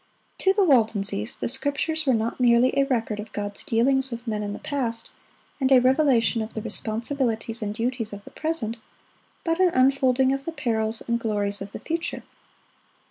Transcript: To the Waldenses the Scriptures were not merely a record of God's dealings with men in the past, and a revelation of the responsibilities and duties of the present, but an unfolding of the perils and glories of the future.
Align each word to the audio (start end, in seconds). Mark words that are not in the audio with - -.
To 0.39 0.51
the 0.51 0.63
Waldenses 0.65 1.35
the 1.35 1.47
Scriptures 1.47 2.07
were 2.07 2.15
not 2.15 2.39
merely 2.39 2.73
a 2.75 2.85
record 2.87 3.19
of 3.19 3.31
God's 3.33 3.61
dealings 3.61 4.09
with 4.09 4.25
men 4.25 4.41
in 4.41 4.51
the 4.51 4.57
past, 4.57 5.11
and 5.59 5.71
a 5.71 5.77
revelation 5.79 6.41
of 6.41 6.55
the 6.55 6.61
responsibilities 6.63 7.61
and 7.61 7.75
duties 7.75 8.11
of 8.11 8.23
the 8.23 8.31
present, 8.31 8.77
but 9.43 9.59
an 9.59 9.69
unfolding 9.75 10.33
of 10.33 10.45
the 10.45 10.53
perils 10.53 11.03
and 11.07 11.19
glories 11.19 11.61
of 11.61 11.71
the 11.71 11.79
future. 11.79 12.23